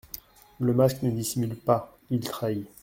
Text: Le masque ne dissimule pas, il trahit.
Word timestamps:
Le 0.59 0.73
masque 0.73 1.03
ne 1.03 1.11
dissimule 1.11 1.55
pas, 1.55 1.95
il 2.09 2.21
trahit. 2.21 2.65